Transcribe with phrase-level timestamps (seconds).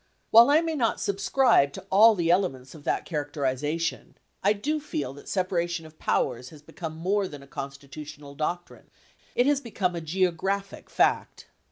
[0.31, 5.13] While I may not subscribe to all the elements of that characterization, 1 do feel
[5.13, 8.89] that separation of powers has become more than a constitu tional doctrine,
[9.35, 11.45] it has become a geographic fact.